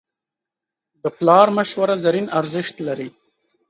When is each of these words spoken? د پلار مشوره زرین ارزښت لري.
د 1.01 1.03
پلار 1.17 1.47
مشوره 1.57 1.95
زرین 2.03 2.27
ارزښت 2.39 2.75
لري. 2.87 3.09